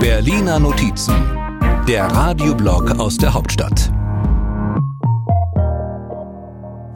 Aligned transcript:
Berliner 0.00 0.58
Notizen, 0.58 1.14
der 1.86 2.06
Radioblog 2.06 2.98
aus 2.98 3.16
der 3.16 3.34
Hauptstadt. 3.34 3.90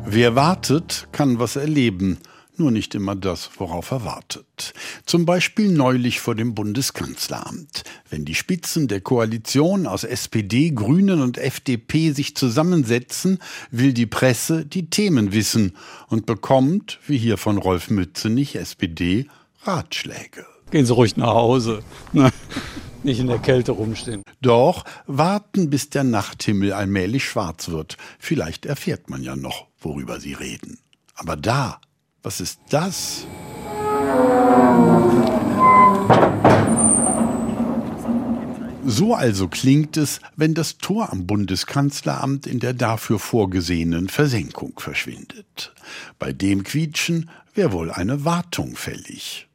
Wer 0.05 0.35
wartet, 0.35 1.09
kann 1.13 1.39
was 1.39 1.57
erleben 1.57 2.19
nur 2.57 2.71
nicht 2.71 2.95
immer 2.95 3.17
das, 3.17 3.51
worauf 3.57 3.91
er 3.91 4.05
wartet. 4.05 4.75
Zum 5.07 5.25
Beispiel 5.25 5.71
neulich 5.71 6.21
vor 6.21 6.35
dem 6.35 6.55
Bundeskanzleramt. 6.55 7.83
Wenn 8.11 8.25
die 8.25 8.35
Spitzen 8.35 8.89
der 8.89 9.01
Koalition 9.01 9.87
aus 9.87 10.05
SPD, 10.05 10.71
Grünen 10.71 11.21
und 11.21 11.39
FDP 11.39 12.13
sich 12.13 12.37
zusammensetzen, 12.37 13.39
will 13.71 13.93
die 13.93 14.07
Presse 14.07 14.67
die 14.67 14.91
Themen 14.91 15.33
wissen 15.33 15.77
und 16.09 16.27
bekommt, 16.27 17.01
wie 17.07 17.19
hier 17.19 17.39
von 17.39 17.59
Rolf 17.59 17.91
Mützenich, 17.91 18.57
SPD, 18.57 19.27
Ratschläge. 19.63 20.52
Gehen 20.73 20.87
Sie 20.87 20.95
ruhig 20.95 21.19
nach 21.19 21.35
Hause. 21.35 21.83
Ne? 22.15 22.31
Nicht 23.03 23.21
in 23.21 23.27
der 23.27 23.39
Kälte 23.39 23.73
rumstehen. 23.73 24.23
Doch 24.41 24.87
warten, 25.07 25.69
bis 25.69 25.91
der 25.91 26.03
Nachthimmel 26.03 26.73
allmählich 26.73 27.25
schwarz 27.25 27.69
wird. 27.69 27.99
Vielleicht 28.19 28.65
erfährt 28.65 29.11
man 29.11 29.23
ja 29.23 29.37
noch, 29.37 29.67
worüber 29.79 30.19
Sie 30.19 30.33
reden. 30.33 30.79
Aber 31.15 31.37
da, 31.37 31.79
was 32.23 32.41
ist 32.41 32.59
das? 32.71 33.27
So 38.87 39.15
also 39.15 39.49
klingt 39.49 39.99
es, 39.99 40.21
wenn 40.37 40.55
das 40.55 40.79
Tor 40.79 41.13
am 41.13 41.27
Bundeskanzleramt 41.27 42.47
in 42.47 42.61
der 42.61 42.73
dafür 42.73 43.19
vorgesehenen 43.19 44.09
Versenkung 44.09 44.73
verschwindet. 44.79 45.75
Bei 46.19 46.33
dem 46.33 46.65
Quietschen 46.65 47.29
wäre 47.53 47.73
wohl 47.73 47.91
eine 47.91 48.25
Wartung 48.25 48.75
fällig. 48.75 49.49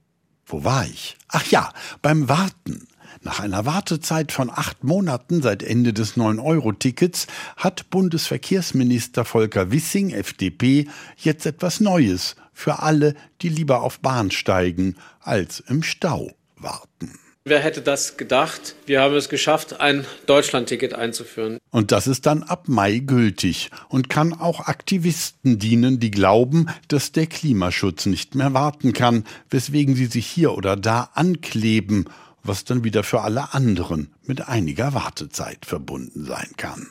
Wo 0.48 0.64
war 0.64 0.86
ich? 0.86 1.18
Ach 1.28 1.46
ja, 1.48 1.74
beim 2.02 2.30
Warten. 2.30 2.88
Nach 3.22 3.42
einer 3.42 3.66
Wartezeit 3.66 4.32
von 4.32 4.50
acht 4.50 4.84
Monaten 4.84 5.42
seit 5.42 5.62
Ende 5.62 5.92
des 5.92 6.16
9-Euro-Tickets 6.16 7.28
hat 7.58 7.90
Bundesverkehrsminister 7.90 9.26
Volker 9.26 9.72
Wissing, 9.72 10.12
FDP, 10.12 10.88
jetzt 11.18 11.46
etwas 11.46 11.82
Neues 11.82 12.38
für 12.54 12.80
alle, 12.80 13.16
die 13.42 13.50
lieber 13.50 13.82
auf 13.82 14.00
Bahn 14.00 14.32
steigen, 14.32 14.96
als 15.20 15.60
im 15.60 15.84
Stau 15.84 16.32
warten. 16.56 17.27
Wer 17.48 17.60
hätte 17.60 17.82
das 17.82 18.18
gedacht? 18.18 18.76
Wir 18.86 19.02
haben 19.02 19.16
es 19.16 19.30
geschafft, 19.30 19.80
ein 19.80 20.06
Deutschlandticket 20.26 20.94
einzuführen. 20.94 21.60
Und 21.72 21.94
das 21.94 22.06
ist 22.08 22.26
dann 22.26 22.44
ab 22.44 22.68
Mai 22.68 23.00
gültig 23.00 23.72
und 23.88 24.10
kann 24.10 24.34
auch 24.34 24.68
Aktivisten 24.68 25.58
dienen, 25.58 26.00
die 26.00 26.12
glauben, 26.12 26.68
dass 26.90 27.14
der 27.14 27.28
Klimaschutz 27.28 28.06
nicht 28.06 28.36
mehr 28.36 28.54
warten 28.54 28.92
kann, 28.92 29.24
weswegen 29.50 29.96
sie 29.96 30.08
sich 30.08 30.28
hier 30.28 30.54
oder 30.54 30.76
da 30.76 31.10
ankleben 31.14 32.10
was 32.48 32.64
dann 32.64 32.84
wieder 32.84 33.04
für 33.04 33.22
alle 33.22 33.54
anderen 33.54 34.14
mit 34.24 34.48
einiger 34.48 34.94
Wartezeit 34.94 35.66
verbunden 35.66 36.26
sein 36.26 36.52
kann. 36.58 36.88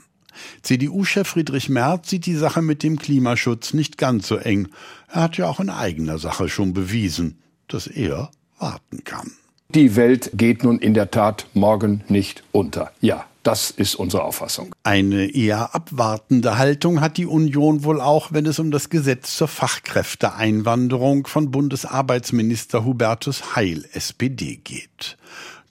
CDU-Chef 0.62 1.26
Friedrich 1.26 1.70
Merz 1.70 2.10
sieht 2.10 2.26
die 2.26 2.36
Sache 2.36 2.60
mit 2.60 2.82
dem 2.82 2.98
Klimaschutz 2.98 3.72
nicht 3.72 3.96
ganz 3.96 4.28
so 4.28 4.36
eng. 4.36 4.68
Er 5.08 5.22
hat 5.22 5.38
ja 5.38 5.46
auch 5.46 5.60
in 5.60 5.70
eigener 5.70 6.18
Sache 6.18 6.50
schon 6.50 6.74
bewiesen, 6.74 7.40
dass 7.68 7.86
er 7.86 8.30
warten 8.58 9.02
kann. 9.04 9.32
Die 9.76 9.94
Welt 9.94 10.30
geht 10.32 10.64
nun 10.64 10.78
in 10.78 10.94
der 10.94 11.10
Tat 11.10 11.48
morgen 11.52 12.02
nicht 12.08 12.42
unter. 12.50 12.92
Ja, 13.02 13.26
das 13.42 13.70
ist 13.70 13.94
unsere 13.94 14.24
Auffassung. 14.24 14.74
Eine 14.84 15.26
eher 15.34 15.74
abwartende 15.74 16.56
Haltung 16.56 17.02
hat 17.02 17.18
die 17.18 17.26
Union 17.26 17.84
wohl 17.84 18.00
auch, 18.00 18.32
wenn 18.32 18.46
es 18.46 18.58
um 18.58 18.70
das 18.70 18.88
Gesetz 18.88 19.36
zur 19.36 19.48
Fachkräfteeinwanderung 19.48 21.26
von 21.26 21.50
Bundesarbeitsminister 21.50 22.86
Hubertus 22.86 23.54
Heil 23.54 23.84
SPD 23.92 24.56
geht 24.56 25.18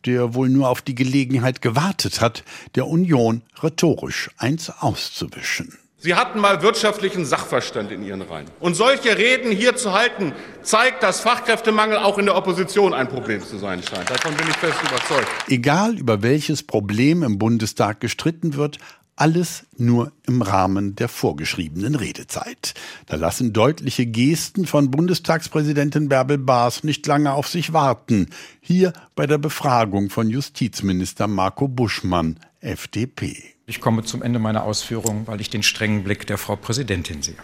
der 0.06 0.36
wohl 0.36 0.50
nur 0.50 0.70
auf 0.70 0.84
die 0.84 0.94
Gelegenheit 0.94 1.64
gewartet 1.64 2.22
hat, 2.22 2.44
der 2.76 2.86
Union 2.86 3.42
rhetorisch 3.64 4.30
eins 4.38 4.70
auszuwischen. 4.70 5.80
Sie 6.06 6.14
hatten 6.14 6.40
mal 6.40 6.62
wirtschaftlichen 6.62 7.26
Sachverstand 7.26 7.92
in 7.92 8.06
Ihren 8.06 8.22
Reihen. 8.22 8.46
Und 8.60 8.76
solche 8.76 9.18
Reden 9.18 9.52
hier 9.52 9.76
zu 9.76 9.94
halten, 9.94 10.34
zeigt, 10.66 11.04
dass 11.04 11.20
Fachkräftemangel 11.22 11.98
auch 11.98 12.18
in 12.18 12.26
der 12.26 12.36
Opposition 12.36 12.94
ein 12.94 13.08
Problem 13.08 13.42
zu 13.42 13.58
sein 13.58 13.82
scheint. 13.84 14.10
Davon 14.10 14.36
bin 14.36 14.48
ich 14.50 14.58
fest 14.58 14.78
überzeugt. 14.82 15.28
Egal, 15.48 15.98
über 15.98 16.22
welches 16.22 16.64
Problem 16.64 17.24
im 17.24 17.38
Bundestag 17.38 18.00
gestritten 18.00 18.56
wird, 18.56 18.80
alles 19.16 19.66
nur 19.78 20.12
im 20.28 20.42
Rahmen 20.42 20.96
der 20.96 21.08
vorgeschriebenen 21.08 21.96
Redezeit. 21.96 22.74
Da 23.06 23.16
lassen 23.16 23.54
deutliche 23.54 24.06
Gesten 24.06 24.66
von 24.66 24.92
Bundestagspräsidentin 24.92 26.10
Bärbel 26.10 26.38
Baas 26.38 26.84
nicht 26.84 27.08
lange 27.08 27.34
auf 27.34 27.48
sich 27.48 27.72
warten. 27.72 28.30
Hier 28.60 28.94
bei 29.16 29.26
der 29.26 29.38
Befragung 29.38 30.10
von 30.10 30.30
Justizminister 30.30 31.28
Marco 31.28 31.68
Buschmann, 31.68 32.40
FDP. 32.60 33.42
Ich 33.68 33.80
komme 33.80 34.04
zum 34.04 34.22
Ende 34.22 34.40
meiner 34.40 34.64
Ausführungen, 34.64 35.28
weil 35.28 35.42
ich 35.42 35.50
den 35.50 35.64
strengen 35.64 36.04
Blick 36.04 36.28
der 36.28 36.38
Frau 36.38 36.56
Präsidentin 36.56 37.22
sehe. 37.22 37.38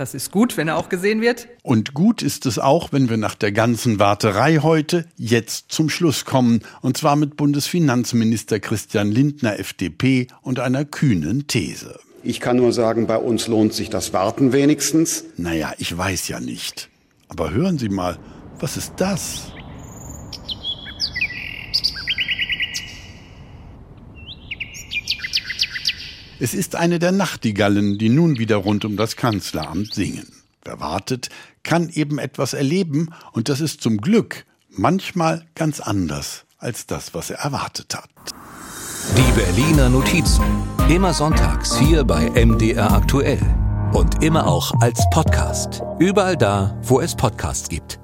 Das 0.00 0.14
ist 0.14 0.32
gut, 0.32 0.56
wenn 0.56 0.66
er 0.66 0.78
auch 0.78 0.88
gesehen 0.88 1.20
wird. 1.20 1.46
Und 1.62 1.92
gut 1.92 2.22
ist 2.22 2.46
es 2.46 2.58
auch, 2.58 2.90
wenn 2.90 3.10
wir 3.10 3.18
nach 3.18 3.34
der 3.34 3.52
ganzen 3.52 3.98
Warterei 3.98 4.60
heute 4.62 5.04
jetzt 5.18 5.70
zum 5.72 5.90
Schluss 5.90 6.24
kommen. 6.24 6.62
Und 6.80 6.96
zwar 6.96 7.16
mit 7.16 7.36
Bundesfinanzminister 7.36 8.60
Christian 8.60 9.12
Lindner, 9.12 9.58
FDP, 9.58 10.28
und 10.40 10.58
einer 10.58 10.86
kühnen 10.86 11.48
These. 11.48 12.00
Ich 12.22 12.40
kann 12.40 12.56
nur 12.56 12.72
sagen, 12.72 13.06
bei 13.06 13.18
uns 13.18 13.46
lohnt 13.46 13.74
sich 13.74 13.90
das 13.90 14.14
Warten 14.14 14.54
wenigstens. 14.54 15.24
Naja, 15.36 15.74
ich 15.76 15.94
weiß 15.94 16.28
ja 16.28 16.40
nicht. 16.40 16.88
Aber 17.28 17.50
hören 17.50 17.76
Sie 17.76 17.90
mal, 17.90 18.16
was 18.58 18.78
ist 18.78 18.94
das? 18.96 19.52
Es 26.42 26.54
ist 26.54 26.74
eine 26.74 26.98
der 26.98 27.12
Nachtigallen, 27.12 27.98
die 27.98 28.08
nun 28.08 28.38
wieder 28.38 28.56
rund 28.56 28.86
um 28.86 28.96
das 28.96 29.16
Kanzleramt 29.16 29.92
singen. 29.92 30.26
Wer 30.64 30.80
wartet, 30.80 31.28
kann 31.62 31.90
eben 31.90 32.18
etwas 32.18 32.54
erleben, 32.54 33.10
und 33.32 33.50
das 33.50 33.60
ist 33.60 33.82
zum 33.82 33.98
Glück 33.98 34.46
manchmal 34.70 35.44
ganz 35.54 35.80
anders 35.80 36.46
als 36.56 36.86
das, 36.86 37.12
was 37.12 37.28
er 37.28 37.40
erwartet 37.40 37.94
hat. 37.94 38.08
Die 39.18 39.32
Berliner 39.38 39.90
Notizen. 39.90 40.44
Immer 40.88 41.12
sonntags 41.12 41.78
hier 41.78 42.04
bei 42.04 42.30
MDR 42.30 42.90
aktuell. 42.90 43.40
Und 43.92 44.24
immer 44.24 44.46
auch 44.46 44.72
als 44.80 45.04
Podcast. 45.10 45.82
Überall 45.98 46.38
da, 46.38 46.80
wo 46.84 47.00
es 47.00 47.14
Podcasts 47.14 47.68
gibt. 47.68 48.00